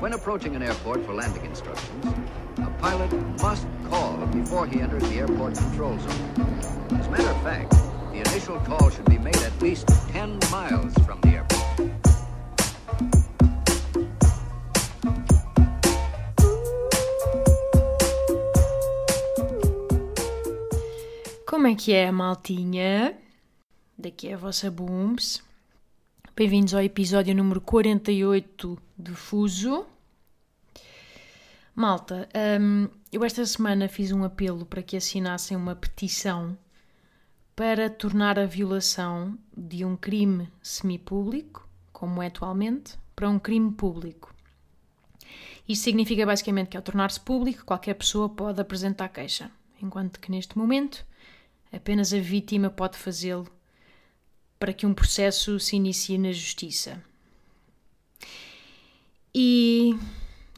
[0.00, 2.06] When approaching an airport for landing instructions,
[2.56, 6.96] a pilot must call before he enters the airport control zone.
[6.98, 7.70] As a matter of fact,
[8.10, 11.90] the initial call should be made at least 10 miles from the airport.
[21.44, 23.18] Como é que é, maltinha?
[23.98, 25.42] Daqui é a vossa Booms.
[26.34, 29.86] Bem-vindos ao episódio número 48 de Fuso.
[31.74, 32.28] Malta,
[32.60, 36.56] hum, eu esta semana fiz um apelo para que assinassem uma petição
[37.56, 44.34] para tornar a violação de um crime semipúblico, como é atualmente, para um crime público.
[45.68, 50.58] Isto significa basicamente que ao tornar-se público, qualquer pessoa pode apresentar queixa, enquanto que neste
[50.58, 51.06] momento
[51.72, 53.46] apenas a vítima pode fazê-lo
[54.58, 57.02] para que um processo se inicie na justiça.
[59.34, 59.96] E,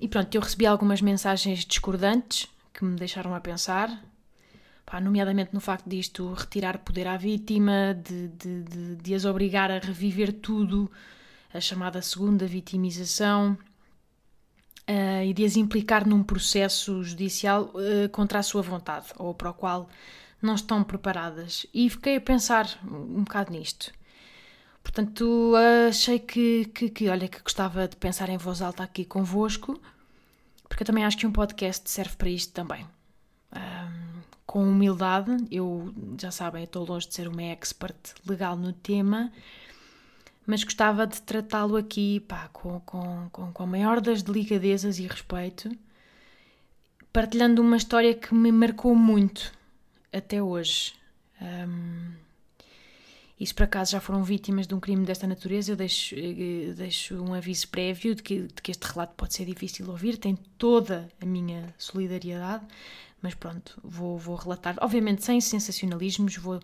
[0.01, 4.03] e pronto, eu recebi algumas mensagens discordantes que me deixaram a pensar,
[4.87, 9.71] pá, nomeadamente no facto disto retirar poder à vítima, de, de, de, de as obrigar
[9.71, 10.91] a reviver tudo,
[11.53, 13.57] a chamada segunda vitimização.
[14.89, 19.51] Uh, e de as implicar num processo judicial uh, contra a sua vontade, ou para
[19.51, 19.89] o qual
[20.43, 21.65] não estão preparadas.
[21.73, 23.93] E fiquei a pensar um bocado nisto.
[24.83, 25.55] Portanto,
[25.89, 29.81] achei que, que, que, olha, que gostava de pensar em voz alta aqui convosco,
[30.69, 32.87] porque eu também acho que um podcast serve para isto também.
[33.55, 39.33] Um, com humildade, eu, já sabem, estou longe de ser uma expert legal no tema,
[40.47, 45.07] mas gostava de tratá-lo aqui pá, com, com, com, com a maior das delicadezas e
[45.07, 45.71] respeito,
[47.13, 49.53] partilhando uma história que me marcou muito
[50.13, 50.95] até hoje.
[51.41, 52.13] Um,
[53.43, 56.75] e se por acaso já foram vítimas de um crime desta natureza, eu deixo, eu
[56.75, 60.17] deixo um aviso prévio de que, de que, este relato pode ser difícil de ouvir,
[60.17, 62.65] tem toda a minha solidariedade,
[63.21, 66.61] mas pronto, vou, vou relatar, obviamente sem sensacionalismos, vou,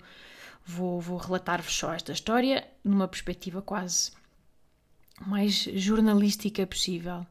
[0.65, 4.13] vou, vou relatar-vos só esta história numa perspectiva quase
[5.27, 7.27] mais jornalística possível.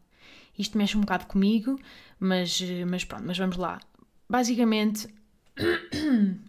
[0.59, 1.79] Isto mexe um bocado comigo,
[2.19, 3.79] mas, mas pronto, mas vamos lá.
[4.27, 5.07] Basicamente,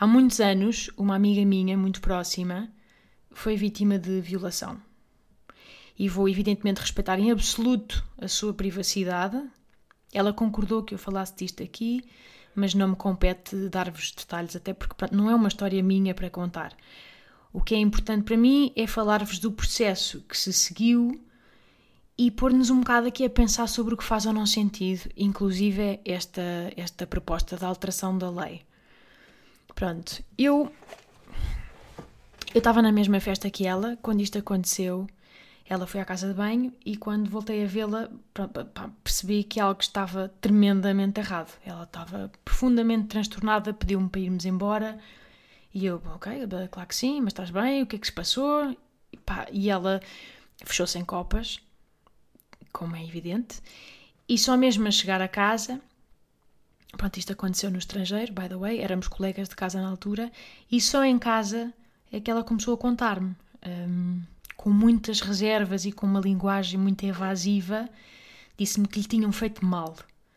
[0.00, 2.70] Há muitos anos, uma amiga minha, muito próxima,
[3.32, 4.80] foi vítima de violação.
[5.98, 9.38] E vou, evidentemente, respeitar em absoluto a sua privacidade.
[10.10, 12.02] Ela concordou que eu falasse disto aqui,
[12.54, 16.74] mas não me compete dar-vos detalhes, até porque não é uma história minha para contar.
[17.52, 21.22] O que é importante para mim é falar-vos do processo que se seguiu
[22.16, 26.00] e pôr-nos um bocado aqui a pensar sobre o que faz ou não sentido, inclusive
[26.06, 28.62] esta, esta proposta de alteração da lei.
[29.74, 30.72] Pronto, eu
[32.52, 35.06] eu estava na mesma festa que ela quando isto aconteceu.
[35.68, 38.10] Ela foi à casa de banho e quando voltei a vê-la
[39.04, 41.56] percebi que algo estava tremendamente errado.
[41.64, 44.98] Ela estava profundamente transtornada, pediu-me para irmos embora
[45.72, 48.76] e eu, ok, claro que sim, mas estás bem, o que é que se passou?
[49.12, 50.00] E, pá, e ela
[50.64, 51.60] fechou-se em copas
[52.72, 53.60] como é evidente,
[54.28, 55.80] e só mesmo a chegar a casa,
[56.96, 60.30] pronto, isto aconteceu no estrangeiro, by the way, éramos colegas de casa na altura,
[60.70, 61.72] e só em casa
[62.12, 63.34] é que ela começou a contar-me,
[63.66, 64.20] um,
[64.56, 67.88] com muitas reservas e com uma linguagem muito evasiva,
[68.58, 69.96] disse-me que lhe tinham feito mal,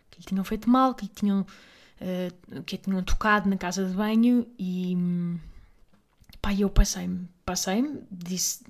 [0.10, 3.94] que lhe tinham feito mal, que lhe tinham, uh, que tinham tocado na casa de
[3.94, 4.96] banho, e
[6.42, 8.64] pá, eu passei-me, passei-me, disse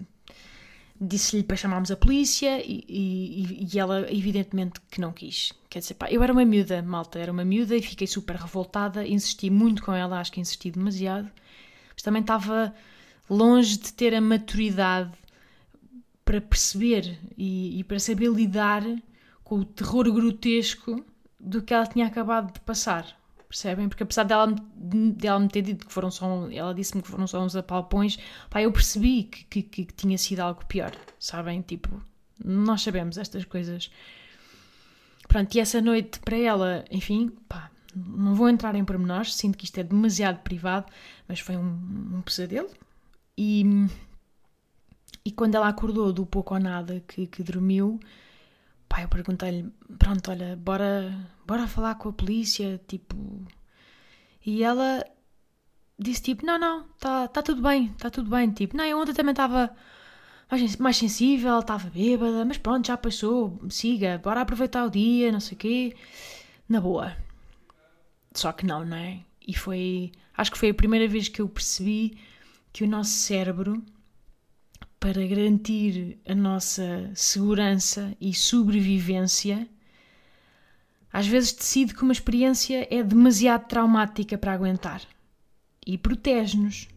[1.00, 5.52] disse-lhe para chamarmos a polícia e, e, e, ela evidentemente que não quis.
[5.70, 9.06] Quer dizer, pá, eu era uma miúda, malta, era uma miúda e fiquei super revoltada,
[9.06, 11.30] insisti muito com ela, acho que insisti demasiado,
[11.94, 12.74] mas também estava
[13.30, 15.12] longe de ter a maturidade
[16.24, 18.84] para perceber e, e para saber lidar
[19.44, 21.04] com o terror grotesco
[21.40, 23.23] do que ela tinha acabado de passar
[23.54, 23.88] percebem?
[23.88, 24.48] Porque apesar dela,
[25.16, 28.18] dela me ter dito que foram só, ela disse-me que foram só uns apalpões,
[28.50, 31.62] pá, eu percebi que, que, que, tinha sido algo pior, sabem?
[31.62, 32.02] Tipo,
[32.44, 33.92] nós sabemos estas coisas.
[35.28, 39.66] Pronto, e essa noite para ela, enfim, pá, não vou entrar em pormenores, sinto que
[39.66, 40.88] isto é demasiado privado,
[41.28, 42.70] mas foi um, um pesadelo.
[43.38, 43.64] E,
[45.24, 48.00] e quando ela acordou do pouco ou nada que, que dormiu,
[48.90, 51.14] pá, eu perguntei-lhe, pronto, olha, bora,
[51.46, 53.16] bora falar com a polícia, tipo...
[54.46, 55.04] E ela
[55.98, 59.14] disse, tipo, não, não, tá, tá tudo bem, tá tudo bem, tipo, não, eu ontem
[59.14, 59.74] também estava
[60.52, 65.40] mais, mais sensível, estava bêbada, mas pronto, já passou, siga, bora aproveitar o dia, não
[65.40, 65.96] sei o quê,
[66.68, 67.16] na boa.
[68.34, 69.22] Só que não, não é?
[69.48, 72.18] E foi, acho que foi a primeira vez que eu percebi
[72.72, 73.84] que o nosso cérebro
[75.00, 79.68] para garantir a nossa segurança e sobrevivência,
[81.14, 85.02] às vezes decide que uma experiência é demasiado traumática para aguentar
[85.86, 86.88] e protege-nos.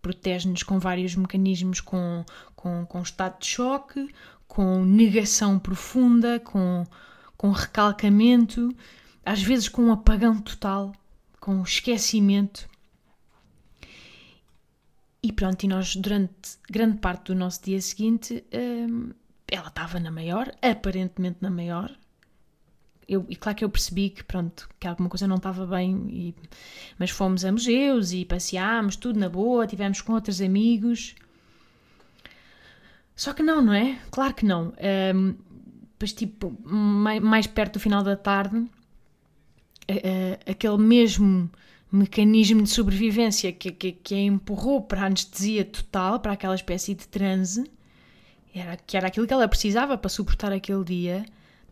[0.00, 2.24] Protege-nos com vários mecanismos, com,
[2.56, 4.08] com, com estado de choque,
[4.48, 6.84] com negação profunda, com,
[7.36, 8.74] com recalcamento,
[9.24, 10.92] às vezes com um apagão total,
[11.38, 12.68] com esquecimento.
[15.22, 19.10] E pronto, e nós durante grande parte do nosso dia seguinte, hum,
[19.46, 21.94] ela estava na maior, aparentemente na maior,
[23.08, 26.34] eu, e claro que eu percebi que, pronto, que alguma coisa não estava bem, e,
[26.98, 31.14] mas fomos a museus e passeámos, tudo na boa, tivemos com outros amigos.
[33.14, 33.98] Só que não, não é?
[34.10, 34.72] Claro que não.
[35.14, 35.34] Um,
[35.98, 41.50] tipo, mais, mais, perto do final da tarde, uh, uh, aquele mesmo
[41.90, 46.94] mecanismo de sobrevivência que, que, que a empurrou para a anestesia total, para aquela espécie
[46.94, 47.70] de transe,
[48.54, 51.24] era, que era aquilo que ela precisava para suportar aquele dia,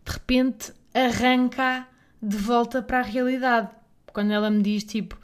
[0.05, 1.87] de repente arranca
[2.21, 3.69] de volta para a realidade.
[4.13, 5.17] Quando ela me diz tipo,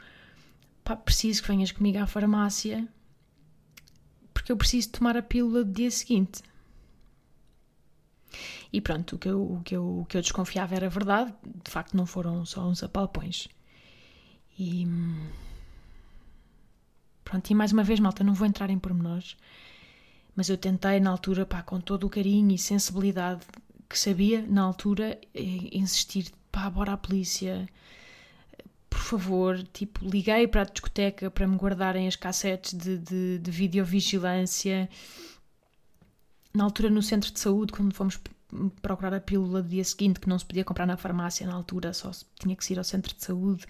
[0.83, 2.87] pá, preciso que venhas comigo à farmácia
[4.47, 6.41] porque eu preciso tomar a pílula do dia seguinte.
[8.71, 11.33] E pronto, o que, eu, o, que eu, o que eu desconfiava era verdade,
[11.65, 13.49] de facto não foram só uns apalpões.
[14.57, 14.87] E.
[17.25, 19.35] Pronto, e mais uma vez, malta, não vou entrar em pormenores,
[20.33, 23.41] mas eu tentei na altura, pá, com todo o carinho e sensibilidade
[23.89, 27.67] que sabia na altura eh, insistir, pá, bora à polícia,
[28.89, 33.51] por favor, tipo, liguei para a discoteca para me guardarem as cassetes de, de, de
[33.51, 34.89] videovigilância.
[36.53, 38.19] Na altura, no centro de saúde, quando fomos
[38.81, 41.93] procurar a pílula do dia seguinte, que não se podia comprar na farmácia na altura,
[41.93, 43.65] só tinha que ir ao centro de saúde.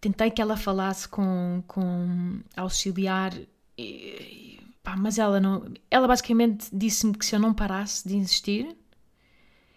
[0.00, 3.32] Tentei que ela falasse com, com auxiliar,
[3.76, 5.72] e, pá, mas ela não.
[5.90, 8.76] Ela basicamente disse-me que se eu não parasse de insistir,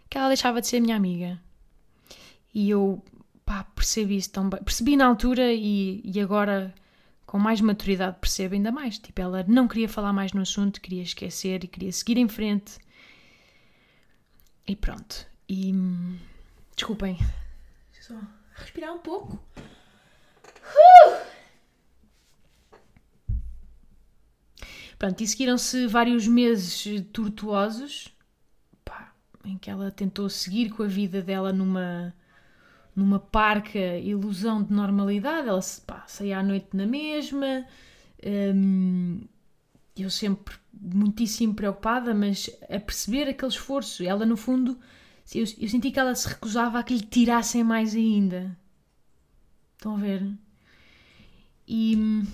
[0.09, 1.39] que ela deixava de ser minha amiga.
[2.53, 3.03] E eu,
[3.45, 4.61] pá, percebi isso tão bem.
[4.63, 6.73] Percebi na altura e, e agora,
[7.25, 8.97] com mais maturidade, percebo ainda mais.
[8.97, 12.79] Tipo, ela não queria falar mais no assunto, queria esquecer e queria seguir em frente.
[14.67, 15.27] E pronto.
[15.47, 15.73] E.
[16.75, 17.17] Desculpem.
[18.01, 18.15] Só
[18.55, 19.39] respirar um pouco.
[20.63, 21.29] Uh!
[24.97, 26.83] Pronto, e seguiram-se vários meses
[27.13, 28.13] tortuosos
[29.49, 32.13] em que ela tentou seguir com a vida dela numa
[32.95, 35.47] numa parca ilusão de normalidade.
[35.47, 37.65] Ela pá, saía à noite na mesma.
[38.25, 39.21] Hum,
[39.97, 44.03] eu sempre muitíssimo preocupada, mas a perceber aquele esforço.
[44.03, 44.77] Ela, no fundo,
[45.33, 48.57] eu, eu senti que ela se recusava a que lhe tirassem mais ainda.
[49.77, 50.29] Estão a ver?
[51.67, 52.25] E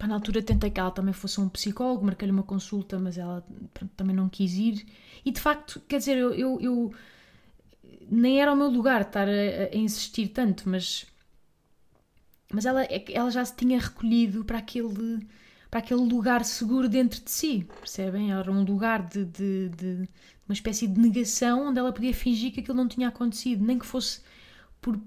[0.00, 3.46] pá, na altura tentei que ela também fosse um psicólogo, marquei-lhe uma consulta, mas ela
[3.74, 4.86] pronto, também não quis ir.
[5.24, 6.94] E de facto, quer dizer, eu, eu, eu
[8.10, 11.06] nem era o meu lugar estar a, a, insistir tanto, mas,
[12.50, 15.28] mas ela, é ela já se tinha recolhido para aquele,
[15.70, 18.32] para aquele lugar seguro dentro de si, percebem?
[18.32, 20.08] Era um lugar de, de, de
[20.48, 23.86] uma espécie de negação onde ela podia fingir que aquilo não tinha acontecido, nem que
[23.86, 24.22] fosse
[24.80, 24.98] por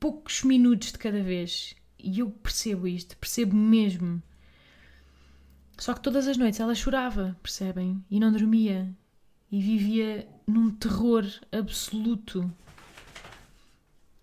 [0.00, 1.76] poucos minutos de cada vez.
[2.04, 4.22] E eu percebo isto, percebo mesmo.
[5.78, 8.04] Só que todas as noites ela chorava, percebem?
[8.10, 8.94] E não dormia
[9.50, 12.52] e vivia num terror absoluto.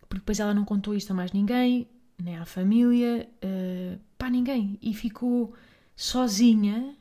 [0.02, 1.88] Porque depois ela não contou isto a mais ninguém,
[2.22, 4.78] nem à família, uh, para ninguém.
[4.80, 5.56] E ficou
[5.96, 6.96] sozinha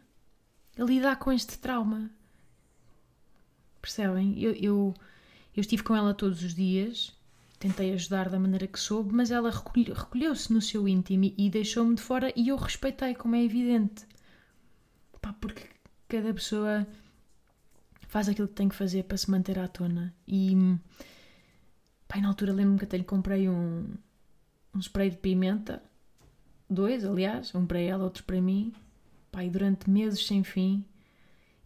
[0.79, 2.11] a lidar com este trauma.
[3.83, 4.41] Percebem?
[4.41, 4.95] Eu, eu,
[5.55, 7.13] eu estive com ela todos os dias,
[7.61, 12.01] tentei ajudar da maneira que soube, mas ela recolheu-se no seu íntimo e deixou-me de
[12.01, 14.07] fora e eu respeitei, como é evidente.
[15.21, 15.69] Pá, porque
[16.09, 16.87] cada pessoa
[18.09, 20.15] faz aquilo que tem que fazer para se manter à tona.
[20.27, 20.57] E
[22.09, 23.95] pai, na altura lembro-me que até lhe comprei um,
[24.75, 25.83] um spray de pimenta,
[26.69, 28.73] dois, aliás, um para ela, outro para mim.
[29.31, 30.83] Pai, durante meses sem fim,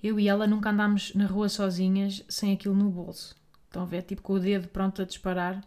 [0.02, 3.36] eu e ela nunca andámos na rua sozinhas sem aquilo no bolso.
[3.66, 4.02] Estão a ver?
[4.02, 5.64] Tipo com o dedo pronto a disparar.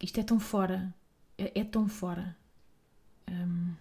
[0.00, 0.94] Isto é tão fora.
[1.36, 2.36] É, é tão fora.
[3.28, 3.74] Um,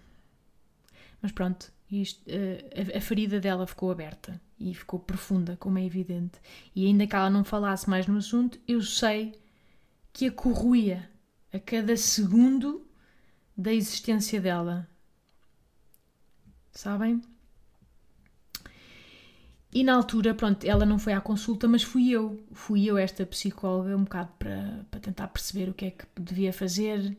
[1.21, 5.85] mas pronto, isto, uh, a, a ferida dela ficou aberta e ficou profunda, como é
[5.85, 6.39] evidente.
[6.75, 9.39] E ainda que ela não falasse mais no assunto, eu sei
[10.11, 11.09] que a corroía
[11.53, 12.85] a cada segundo
[13.55, 14.87] da existência dela.
[16.71, 17.21] Sabem?
[19.77, 22.43] E na altura, pronto, ela não foi à consulta, mas fui eu.
[22.51, 26.51] Fui eu, esta psicóloga, um bocado para, para tentar perceber o que é que devia
[26.51, 27.15] fazer.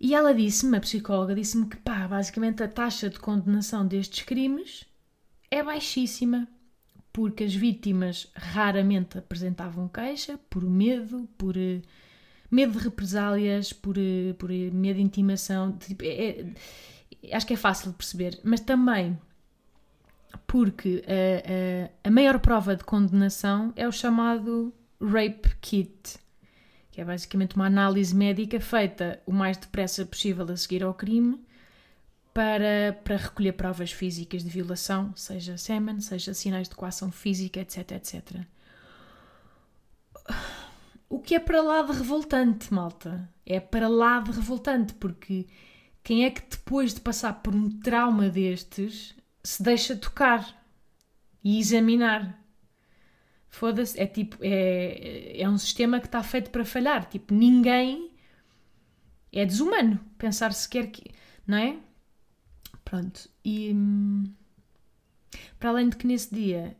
[0.00, 4.84] E ela disse-me, a psicóloga, disse-me que, pá, basicamente a taxa de condenação destes crimes
[5.48, 6.48] é baixíssima,
[7.12, 11.80] porque as vítimas raramente apresentavam queixa por medo, por uh,
[12.50, 15.70] medo de represálias, por, uh, por uh, medo de intimação.
[15.78, 16.52] Tipo, é,
[17.22, 19.16] é, acho que é fácil de perceber, mas também
[20.46, 26.20] porque a, a, a maior prova de condenação é o chamado Rape Kit
[26.90, 31.40] que é basicamente uma análise médica feita o mais depressa possível a seguir ao crime
[32.34, 37.92] para, para recolher provas físicas de violação, seja sêmen, seja sinais de coação física, etc,
[37.92, 38.40] etc.
[41.08, 43.28] O que é para lá de revoltante, malta.
[43.44, 45.46] É para lá de revoltante, porque
[46.04, 50.64] quem é que depois de passar por um trauma destes se deixa tocar
[51.42, 52.38] e examinar?
[53.48, 57.08] Foda-se, é tipo, é, é um sistema que está feito para falhar.
[57.08, 58.10] Tipo, ninguém.
[59.32, 61.10] É desumano pensar sequer que.
[61.46, 61.78] Não é?
[62.84, 63.28] Pronto.
[63.44, 63.74] E.
[65.58, 66.76] Para além de que nesse dia,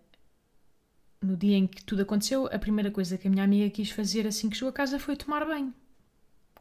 [1.21, 4.27] no dia em que tudo aconteceu, a primeira coisa que a minha amiga quis fazer
[4.27, 5.75] assim que chegou a casa foi tomar banho.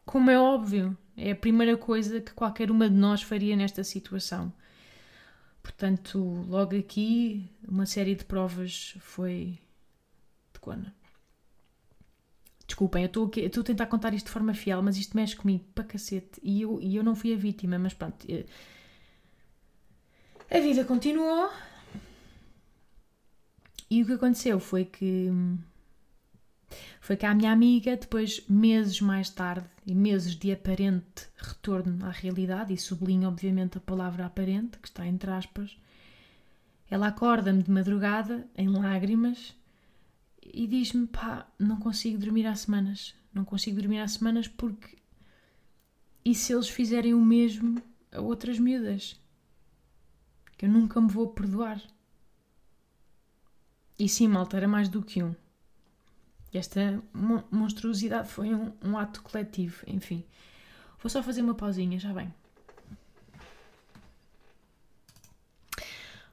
[0.06, 4.52] Como é óbvio, é a primeira coisa que qualquer uma de nós faria nesta situação.
[5.70, 9.60] Portanto, logo aqui, uma série de provas foi
[10.60, 10.94] cona.
[12.66, 13.08] Desculpem, eu
[13.46, 16.42] estou a tentar contar isto de forma fiel, mas isto mexe comigo para cacete.
[16.42, 18.26] E eu, e eu não fui a vítima, mas pronto.
[18.28, 18.46] Eh,
[20.50, 21.52] a vida continuou.
[23.90, 25.32] E o que aconteceu foi que.
[27.02, 32.10] Foi que a minha amiga, depois, meses mais tarde, e meses de aparente retorno à
[32.10, 35.78] realidade, e sublinho, obviamente, a palavra aparente, que está entre aspas,
[36.90, 39.56] ela acorda-me de madrugada, em lágrimas,
[40.54, 43.16] e diz-me: pá, não consigo dormir há semanas.
[43.34, 44.98] Não consigo dormir há semanas porque.
[46.26, 49.20] E se eles fizerem o mesmo a outras miúdas?
[50.58, 51.82] Que eu nunca me vou perdoar.
[53.98, 55.36] E sim, malta, era mais do que um.
[56.54, 57.02] Esta
[57.52, 60.24] monstruosidade foi um, um ato coletivo, enfim.
[61.02, 62.34] Vou só fazer uma pausinha, já bem.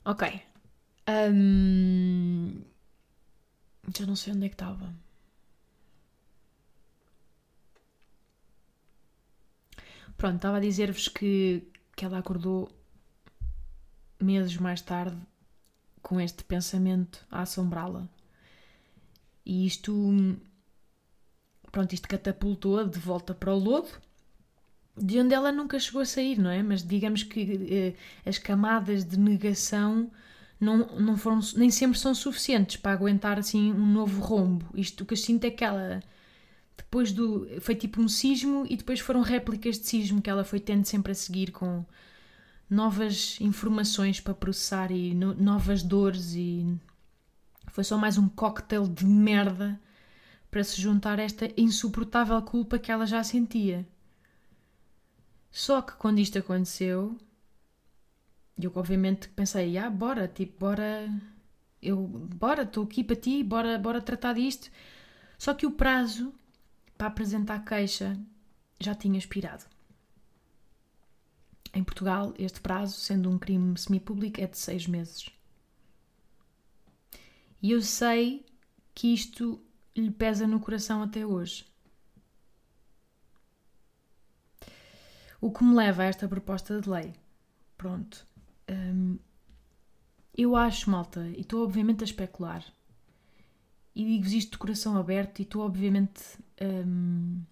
[0.05, 0.43] Ok.
[1.09, 2.63] Um,
[3.97, 4.95] já não sei onde é que estava.
[10.17, 11.63] Pronto, estava a dizer-vos que,
[11.95, 12.71] que ela acordou
[14.21, 15.17] meses mais tarde
[16.03, 18.09] com este pensamento a assombrá-la.
[19.47, 20.37] E isto.
[21.73, 23.88] Pronto, isto catapultou-a de volta para o lodo,
[24.97, 26.62] de onde ela nunca chegou a sair, não é?
[26.62, 30.11] Mas digamos que eh, as camadas de negação
[30.61, 34.67] não, não foram, nem sempre são suficientes para aguentar assim um novo rombo.
[34.75, 36.03] Isto o que eu sinto é que ela
[36.76, 40.61] depois do foi tipo um sismo e depois foram réplicas de sismo que ela foi
[40.61, 41.85] tendo sempre a seguir com
[42.69, 46.76] novas informações para processar e no, novas dores e
[47.76, 49.78] foi só mais um cocktail de merda
[50.50, 53.87] para se juntar a esta insuportável culpa que ela já sentia.
[55.50, 57.18] Só que quando isto aconteceu,
[58.59, 61.06] eu obviamente pensei, ah, bora, tipo, bora,
[61.83, 64.71] eu, bora, estou aqui para ti, bora, bora tratar disto.
[65.37, 66.33] Só que o prazo
[66.97, 68.18] para apresentar queixa
[68.80, 69.66] já tinha expirado.
[71.75, 75.37] Em Portugal, este prazo, sendo um crime semipúblico, é de seis meses.
[77.63, 78.45] E eu sei
[78.95, 79.61] que isto
[79.97, 81.65] lhe pesa no coração até hoje.
[85.41, 87.15] O que me leva a esta proposta de lei.
[87.77, 88.27] Pronto.
[88.69, 89.19] Um,
[90.37, 92.63] eu acho, malta, e estou obviamente a especular,
[93.95, 96.23] e digo-vos isto de coração aberto, e estou obviamente
[96.61, 97.43] um,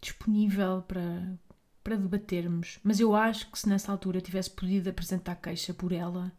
[0.00, 1.36] disponível para,
[1.82, 6.30] para debatermos, mas eu acho que se nessa altura tivesse podido apresentar queixa por ela,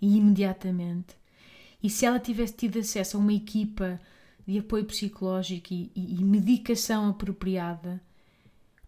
[0.00, 1.16] e imediatamente,
[1.82, 4.00] e se ela tivesse tido acesso a uma equipa
[4.46, 8.00] de apoio psicológico e, e, e medicação apropriada,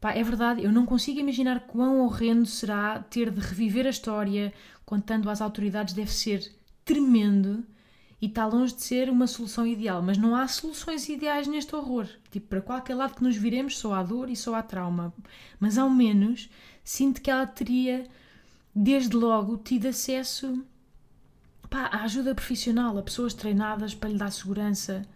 [0.01, 4.51] Pá, é verdade, eu não consigo imaginar quão horrendo será ter de reviver a história
[4.87, 6.51] contando às autoridades, deve ser
[6.87, 7.63] tremendo
[8.21, 10.03] e está longe de ser uma solução ideal.
[10.03, 12.09] Mas não há soluções ideais neste horror.
[12.31, 15.13] Tipo, para qualquer lado que nos viremos, só há dor e só há trauma.
[15.59, 16.49] Mas ao menos
[16.83, 18.07] sinto que ela teria,
[18.75, 20.65] desde logo, tido acesso
[21.79, 25.07] à ajuda profissional, a pessoas treinadas para lhe dar segurança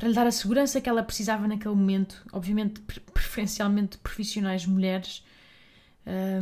[0.00, 5.22] para lhe dar a segurança que ela precisava naquele momento, obviamente preferencialmente profissionais mulheres,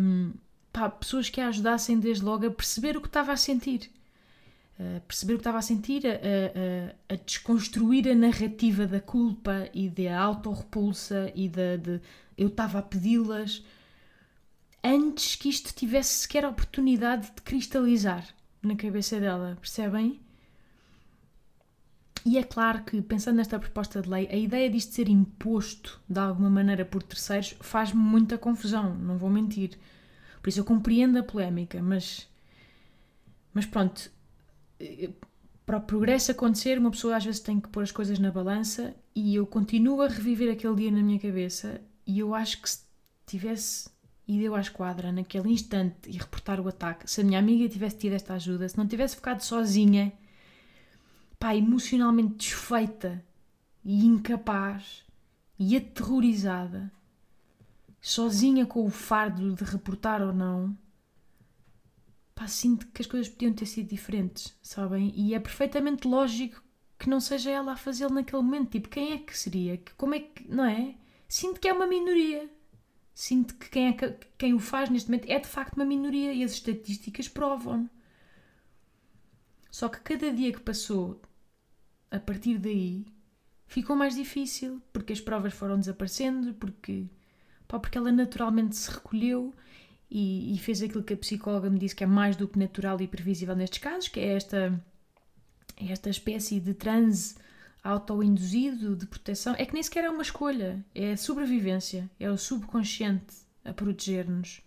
[0.00, 0.32] um,
[0.72, 3.90] pá, pessoas que a ajudassem desde logo a perceber o que estava a sentir,
[4.78, 6.12] uh, perceber o que estava a sentir, a,
[7.10, 12.00] a, a, desconstruir a narrativa da culpa e da autorrepulsa e da, de
[12.36, 13.64] eu estava a pedi-las,
[14.84, 18.24] antes que isto tivesse sequer a oportunidade de cristalizar
[18.62, 20.20] na cabeça dela, percebem?
[22.24, 26.18] E é claro que, pensando nesta proposta de lei, a ideia disto ser imposto de
[26.18, 29.78] alguma maneira por terceiros faz-me muita confusão, não vou mentir.
[30.42, 32.28] Por isso eu compreendo a polémica, mas.
[33.54, 34.10] Mas pronto,
[35.64, 38.94] para o progresso acontecer, uma pessoa às vezes tem que pôr as coisas na balança
[39.14, 42.80] e eu continuo a reviver aquele dia na minha cabeça e eu acho que se
[43.26, 43.90] tivesse
[44.28, 48.12] ido à esquadra naquele instante e reportar o ataque, se a minha amiga tivesse tido
[48.12, 50.12] esta ajuda, se não tivesse ficado sozinha
[51.38, 53.24] pá, emocionalmente desfeita
[53.84, 55.04] e incapaz
[55.58, 56.92] e aterrorizada,
[58.00, 60.76] sozinha com o fardo de reportar ou não,
[62.34, 65.12] pá, sinto que as coisas podiam ter sido diferentes, sabem?
[65.16, 66.62] E é perfeitamente lógico
[66.98, 68.70] que não seja ela a fazê-lo naquele momento.
[68.70, 69.80] Tipo, quem é que seria?
[69.96, 70.48] Como é que.
[70.48, 70.96] Não é?
[71.28, 72.50] Sinto que é uma minoria.
[73.18, 76.32] Sinto que quem, é que, quem o faz neste momento é de facto uma minoria
[76.32, 77.90] e as estatísticas provam.
[79.72, 81.20] Só que cada dia que passou
[82.12, 83.04] a partir daí
[83.66, 87.06] ficou mais difícil, porque as provas foram desaparecendo, porque,
[87.66, 89.52] pá, porque ela naturalmente se recolheu
[90.08, 93.00] e, e, fez aquilo que a psicóloga me disse que é mais do que natural
[93.00, 94.80] e previsível nestes casos, que é esta,
[95.76, 97.34] esta espécie de transe
[97.82, 99.54] autoinduzido de proteção.
[99.56, 104.62] É que nem sequer é uma escolha, é a sobrevivência, é o subconsciente a proteger-nos.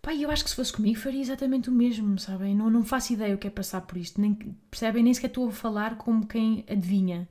[0.00, 2.56] Pá, eu acho que se fosse comigo faria exatamente o mesmo, sabem?
[2.56, 4.20] Não, não faço ideia o que é passar por isto.
[4.20, 4.34] Nem,
[4.68, 5.02] percebem?
[5.02, 7.28] Nem sequer estou a falar como quem adivinha.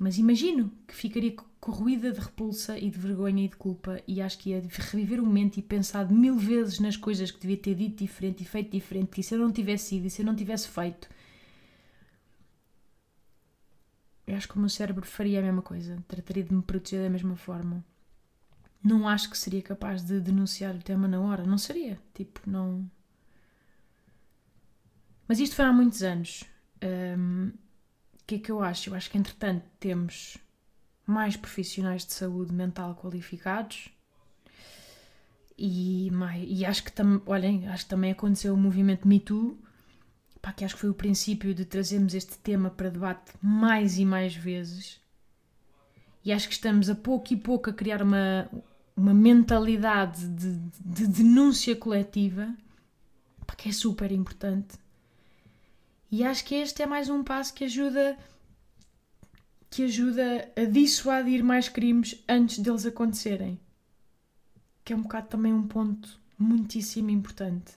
[0.00, 4.38] Mas imagino que ficaria corroída de repulsa e de vergonha e de culpa e acho
[4.38, 8.04] que ia reviver o momento e pensar mil vezes nas coisas que devia ter dito
[8.04, 10.68] diferente e feito diferente e se eu não tivesse ido e se eu não tivesse
[10.68, 11.08] feito
[14.28, 17.10] eu acho que o meu cérebro faria a mesma coisa trataria de me proteger da
[17.10, 17.84] mesma forma
[18.82, 21.44] não acho que seria capaz de denunciar o tema na hora.
[21.44, 21.98] Não seria.
[22.14, 22.88] Tipo, não.
[25.26, 26.44] Mas isto foi há muitos anos.
[26.80, 28.90] O que é que eu acho?
[28.90, 30.38] Eu acho que, entretanto, temos
[31.06, 33.90] mais profissionais de saúde mental qualificados.
[35.56, 39.58] E, mais, e acho que tam, olhem, acho que também aconteceu o movimento Me Too,
[40.40, 44.04] pá, que acho que foi o princípio de trazermos este tema para debate mais e
[44.04, 45.00] mais vezes.
[46.24, 48.48] E acho que estamos a pouco e pouco a criar uma,
[48.96, 52.54] uma mentalidade de, de denúncia coletiva
[53.58, 54.78] que é super importante.
[56.10, 58.16] E acho que este é mais um passo que ajuda
[59.68, 63.60] que ajuda a dissuadir mais crimes antes deles acontecerem.
[64.82, 67.72] Que é um bocado também um ponto muitíssimo importante.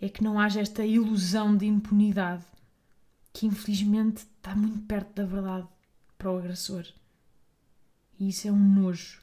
[0.00, 2.44] É que não haja esta ilusão de impunidade
[3.32, 5.68] que infelizmente está muito perto da verdade
[6.18, 6.84] para o agressor.
[8.18, 9.22] E isso é um nojo.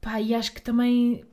[0.00, 1.24] Pá, e acho que também,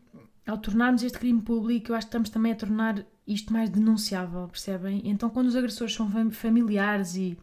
[0.46, 4.48] ao tornarmos este crime público, eu acho que estamos também a tornar isto mais denunciável,
[4.48, 5.02] percebem?
[5.06, 7.38] Então, quando os agressores são familiares e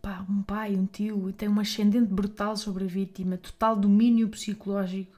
[0.00, 4.28] pá, um pai, um tio, e tem um ascendente brutal sobre a vítima, total domínio
[4.28, 5.16] psicológico,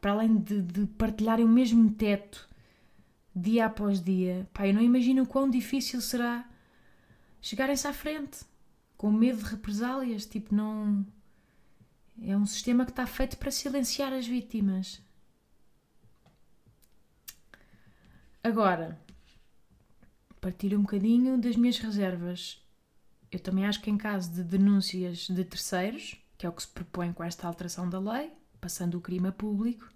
[0.00, 2.48] para além de, de partilharem o mesmo teto
[3.34, 6.48] dia após dia, pá, eu não imagino o quão difícil será
[7.40, 8.40] chegarem-se à frente
[8.96, 11.06] com medo de represálias, tipo, não
[12.22, 15.00] é um sistema que está feito para silenciar as vítimas.
[18.42, 18.98] Agora,
[20.40, 22.62] partilho um bocadinho das minhas reservas.
[23.30, 26.68] Eu também acho que em caso de denúncias de terceiros, que é o que se
[26.68, 29.88] propõe com esta alteração da lei, passando o crime a público,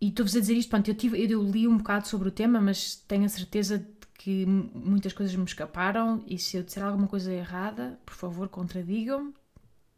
[0.00, 2.60] e estou-vos a dizer isto, pronto, eu, tive, eu li um bocado sobre o tema,
[2.60, 7.08] mas tenho a certeza de que muitas coisas me escaparam e se eu disser alguma
[7.08, 9.32] coisa errada, por favor, contradigam-me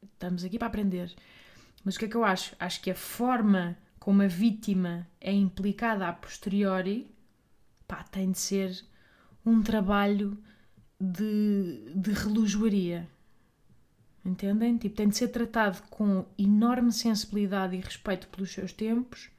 [0.03, 1.15] Estamos aqui para aprender.
[1.85, 2.55] Mas o que é que eu acho?
[2.59, 7.11] Acho que a forma como a vítima é implicada a posteriori
[7.87, 8.85] pá, tem de ser
[9.45, 10.37] um trabalho
[11.01, 13.09] de, de relojoaria.
[14.29, 14.77] Entendem?
[14.77, 19.31] Tipo, tem de ser tratado com enorme sensibilidade e respeito pelos seus tempos.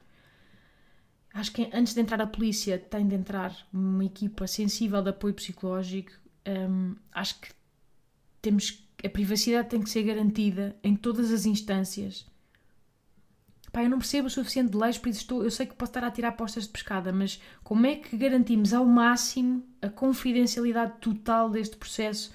[1.32, 5.32] Acho que antes de entrar a polícia tem de entrar uma equipa sensível de apoio
[5.32, 6.10] psicológico.
[6.44, 7.50] Um, acho que
[8.42, 12.26] temos a privacidade tem que ser garantida em todas as instâncias.
[13.72, 15.90] Pá, eu não percebo o suficiente de leis, por isso estou, eu sei que posso
[15.90, 20.94] estar a tirar apostas de pescada, mas como é que garantimos ao máximo a confidencialidade
[21.00, 22.34] total deste processo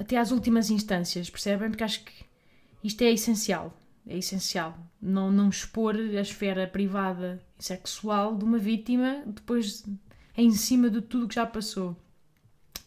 [0.00, 1.68] até às últimas instâncias, percebem?
[1.68, 2.24] Porque acho que
[2.82, 3.76] isto é essencial.
[4.06, 4.78] É essencial.
[5.00, 9.84] Não, não expor a esfera privada e sexual de uma vítima depois
[10.34, 11.94] em cima de tudo que já passou.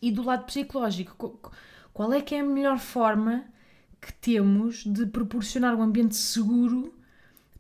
[0.02, 1.40] E do lado psicológico,
[1.94, 3.46] qual é que é a melhor forma
[4.02, 6.94] que temos de proporcionar um ambiente seguro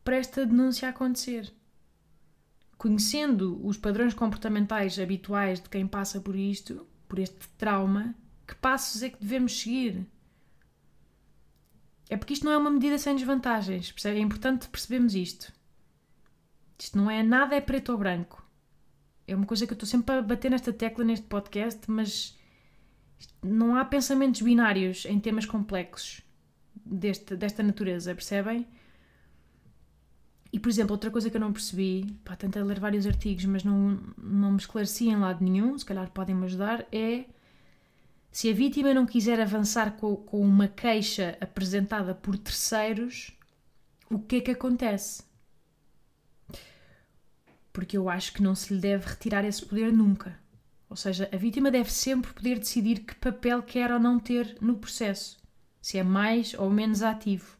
[0.03, 1.53] para esta denúncia acontecer.
[2.75, 8.13] Conhecendo os padrões comportamentais habituais de quem passa por isto, por este trauma,
[8.47, 10.05] que passos é que devemos seguir?
[12.09, 14.19] É porque isto não é uma medida sem desvantagens, percebe?
[14.19, 15.51] É importante percebermos isto.
[16.77, 18.45] Isto não é nada é preto ou branco.
[19.27, 22.37] É uma coisa que eu estou sempre a bater nesta tecla neste podcast, mas
[23.41, 26.21] não há pensamentos binários em temas complexos
[26.85, 28.67] deste, desta natureza, percebem?
[30.51, 33.63] E, por exemplo, outra coisa que eu não percebi, pá, tentei ler vários artigos, mas
[33.63, 37.25] não, não me esclareci em lado nenhum, se calhar podem me ajudar, é
[38.33, 43.31] se a vítima não quiser avançar com, uma queixa apresentada por terceiros,
[44.09, 45.23] o que é que acontece?
[47.71, 50.35] Porque eu acho que não se lhe deve retirar esse poder nunca.
[50.89, 54.79] Ou seja, a vítima deve sempre poder decidir que papel quer ou não ter no
[54.79, 55.39] processo,
[55.79, 57.55] se é mais ou menos ativo.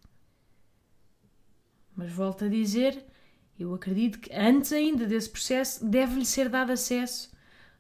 [1.95, 3.05] Mas volto a dizer,
[3.59, 7.31] eu acredito que antes ainda desse processo deve-lhe ser dado acesso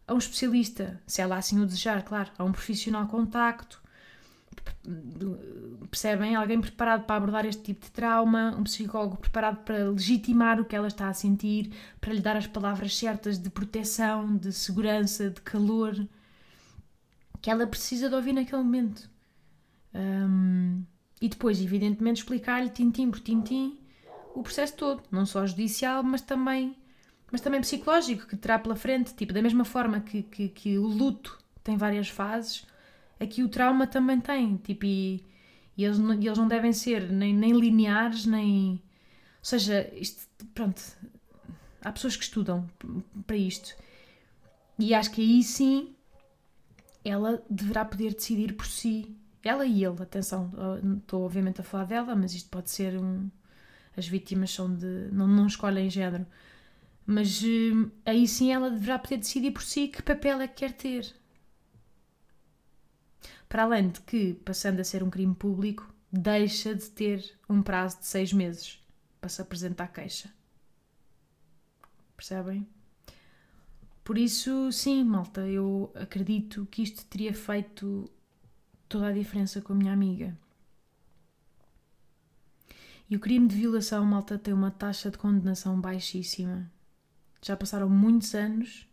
[0.07, 3.81] a um especialista, se ela assim o desejar, claro, a um profissional contacto.
[5.89, 6.35] Percebem?
[6.35, 10.75] Alguém preparado para abordar este tipo de trauma, um psicólogo preparado para legitimar o que
[10.75, 15.41] ela está a sentir, para lhe dar as palavras certas de proteção, de segurança, de
[15.41, 15.95] calor
[17.43, 19.09] que ela precisa de ouvir naquele momento.
[19.93, 20.81] Um,
[21.21, 23.77] e depois, evidentemente, explicar-lhe tintim por tintim
[24.33, 26.73] o processo todo, não só judicial, mas também,
[27.33, 29.15] mas também psicológico, que terá pela frente.
[29.15, 32.63] Tipo, da mesma forma que, que, que o luto tem várias fases,
[33.19, 34.57] aqui o trauma também tem.
[34.57, 35.25] Tipo, e,
[35.75, 38.73] e eles, e eles não devem ser nem, nem lineares, nem.
[38.73, 38.79] Ou
[39.41, 40.79] seja, isto, pronto,
[41.81, 42.69] há pessoas que estudam
[43.25, 43.75] para isto.
[44.77, 45.95] E acho que aí sim
[47.03, 49.17] ela deverá poder decidir por si.
[49.43, 50.51] Ela e ele, atenção,
[50.99, 53.27] estou obviamente a falar dela, mas isto pode ser um,
[53.97, 55.09] as vítimas são de.
[55.11, 56.27] não, não escolhem género.
[57.05, 60.73] Mas uh, aí sim ela deverá poder decidir por si que papel é que quer
[60.73, 61.13] ter.
[63.49, 67.99] Para além de que, passando a ser um crime público, deixa de ter um prazo
[67.99, 68.81] de seis meses
[69.19, 70.33] para se apresentar queixa.
[72.15, 72.67] Percebem?
[74.03, 78.09] Por isso, sim, malta, eu acredito que isto teria feito
[78.89, 80.37] toda a diferença com a minha amiga.
[83.09, 86.71] E o crime de violação, malta, tem uma taxa de condenação baixíssima.
[87.45, 88.87] Já passaram muitos anos,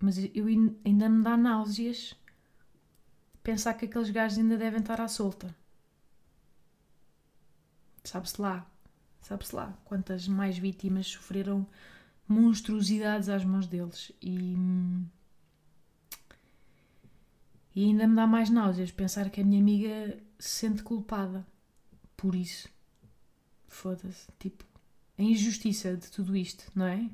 [0.00, 0.46] mas eu
[0.84, 2.14] ainda me dá náuseas
[3.40, 5.54] pensar que aqueles gajos ainda devem estar à solta.
[8.02, 8.68] Sabe-se lá,
[9.20, 11.64] sabe-se lá quantas mais vítimas sofreram
[12.26, 14.10] monstruosidades às mãos deles.
[14.20, 14.56] E,
[17.76, 21.46] e ainda me dá mais náuseas pensar que a minha amiga se sente culpada
[22.16, 22.68] por isso.
[23.68, 24.26] Foda-se.
[24.38, 24.64] Tipo,
[25.18, 27.08] a injustiça de tudo isto, não é?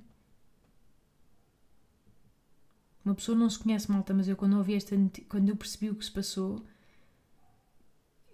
[3.05, 4.95] Uma pessoa não se conhece malta, mas eu quando ouvi esta
[5.29, 6.63] quando eu percebi o que se passou,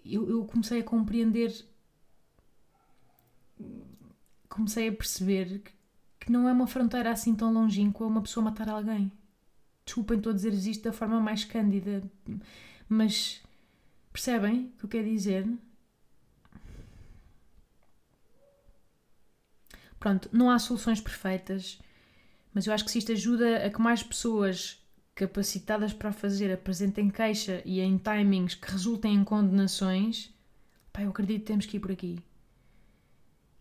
[0.04, 1.52] eu, eu comecei a compreender,
[4.48, 5.72] comecei a perceber que,
[6.20, 9.10] que não é uma fronteira assim tão longínqua uma pessoa matar alguém.
[9.84, 12.02] Desculpem, estou a dizer isto da forma mais cândida,
[12.88, 13.40] mas
[14.12, 15.46] percebem o que eu quero dizer?
[20.06, 21.80] Pronto, não há soluções perfeitas,
[22.54, 24.80] mas eu acho que se isto ajuda a que mais pessoas
[25.16, 30.32] capacitadas para fazer apresentem queixa e em timings que resultem em condenações,
[30.92, 32.20] pá, eu acredito que temos que ir por aqui.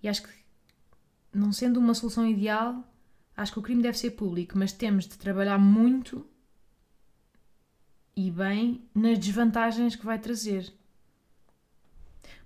[0.03, 0.29] E acho que,
[1.33, 2.87] não sendo uma solução ideal,
[3.35, 6.29] acho que o crime deve ser público, mas temos de trabalhar muito
[8.15, 10.71] e bem nas desvantagens que vai trazer.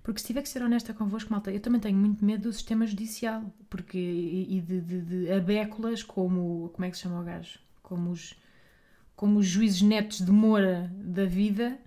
[0.02, 2.86] Porque se tiver que ser honesta convosco, malta, eu também tenho muito medo do sistema
[2.86, 3.44] judicial.
[3.68, 6.70] Porque, e de, de, de abéculas como.
[6.72, 7.58] Como é que se chama o gajo?
[7.82, 8.34] Como os,
[9.14, 11.78] como os juízes netos de Moura da vida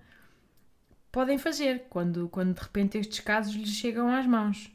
[1.10, 4.70] podem fazer quando, quando de repente estes casos lhes chegam às mãos.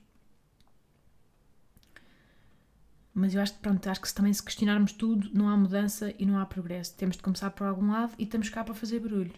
[3.13, 6.25] Mas eu acho, pronto, acho que se também se questionarmos tudo, não há mudança e
[6.25, 6.95] não há progresso.
[6.95, 9.33] Temos de começar por algum lado e estamos cá para fazer barulho.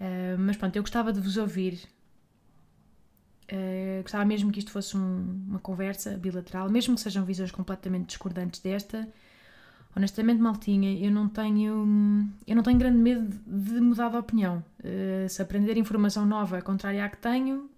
[0.00, 1.78] Uh, mas pronto, eu gostava de vos ouvir.
[3.98, 8.06] Uh, gostava mesmo que isto fosse um, uma conversa bilateral, mesmo que sejam visões completamente
[8.06, 9.08] discordantes desta.
[9.96, 14.64] Honestamente, Maltinha, eu não tenho, eu não tenho grande medo de mudar de opinião.
[14.80, 17.70] Uh, se aprender informação nova contrária à que tenho,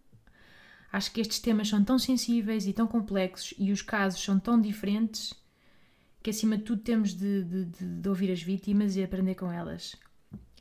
[0.90, 4.58] acho que estes temas são tão sensíveis e tão complexos e os casos são tão
[4.58, 5.34] diferentes
[6.22, 9.52] que, acima de tudo, temos de, de, de, de ouvir as vítimas e aprender com
[9.52, 9.94] elas.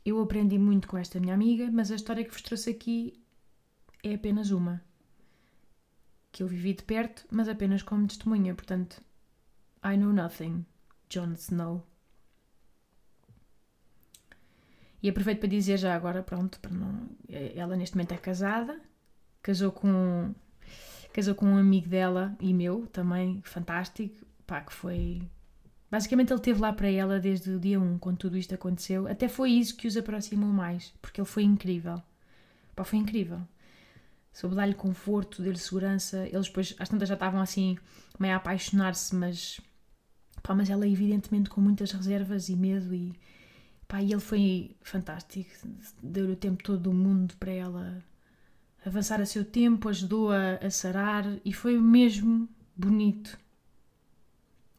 [0.05, 3.19] Eu aprendi muito com esta minha amiga, mas a história que vos trouxe aqui
[4.03, 4.79] é apenas uma.
[6.35, 9.01] Que eu vivi de perto, mas apenas como testemunha, portanto,
[9.81, 10.65] I know nothing,
[11.09, 11.81] Jon Snow.
[15.01, 18.77] E aproveito para dizer já agora, pronto, para não, ela neste momento é casada,
[19.41, 20.35] casou com
[21.13, 25.21] casou com um amigo dela e meu também, fantástico, pá, que foi
[25.89, 29.29] basicamente ele esteve lá para ela desde o dia 1, quando tudo isto aconteceu, até
[29.29, 32.03] foi isso que os aproximou mais, porque ele foi incrível,
[32.75, 33.39] pá, foi incrível.
[34.35, 36.27] Soube dar-lhe conforto, dar-lhe segurança.
[36.27, 37.77] Eles depois, às tantas, já estavam assim,
[38.19, 39.61] meio a apaixonar-se, mas,
[40.43, 43.13] pá, mas ela, evidentemente, com muitas reservas e medo e,
[43.87, 45.49] Pá, e ele foi fantástico,
[46.01, 48.03] deu o tempo todo do mundo para ela
[48.83, 53.37] avançar a seu tempo, ajudou-a a sarar e foi mesmo bonito.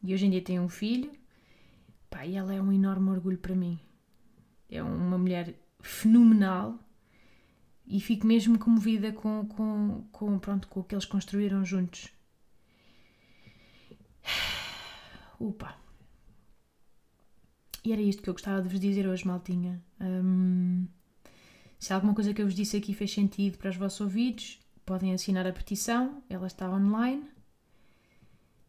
[0.03, 1.11] E hoje em dia tem um filho,
[2.09, 3.79] pá, e ela é um enorme orgulho para mim.
[4.69, 6.77] É uma mulher fenomenal
[7.87, 12.09] e fico mesmo comovida com, com, com, pronto, com o que eles construíram juntos.
[15.39, 15.75] Upa!
[17.83, 19.81] E era isto que eu gostava de vos dizer hoje, maltinha.
[20.01, 20.85] Um,
[21.79, 25.13] se alguma coisa que eu vos disse aqui fez sentido para os vossos ouvidos, podem
[25.13, 27.23] assinar a petição, ela está online.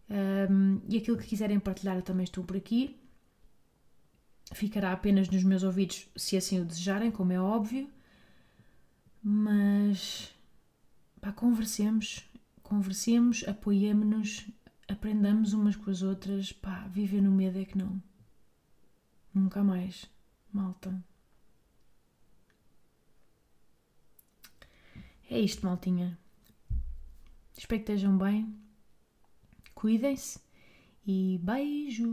[0.08, 2.96] Um, e aquilo que quiserem partilhar, eu também estou por aqui.
[4.52, 7.88] Ficará apenas nos meus ouvidos se assim o desejarem, como é óbvio.
[9.30, 10.34] Mas
[11.20, 12.24] pá, conversemos,
[12.62, 14.48] conversemos, apoiemos-nos,
[14.88, 16.50] aprendamos umas com as outras.
[16.50, 18.02] Pá, viver no medo é que não.
[19.34, 20.08] Nunca mais,
[20.50, 21.04] malta.
[25.30, 26.18] É isto, maltinha.
[27.54, 28.58] Espero que estejam bem.
[29.74, 30.40] Cuidem-se
[31.06, 32.08] e beijos.